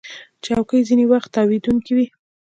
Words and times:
چوکۍ 0.43 0.81
ځینې 0.87 1.05
وخت 1.11 1.29
تاوېدونکې 1.35 1.91
وي. 1.97 2.07